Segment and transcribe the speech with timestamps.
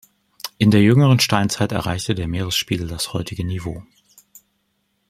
[0.57, 3.83] In der jüngeren Steinzeit erreichte der Meeresspiegel das heutige Niveau.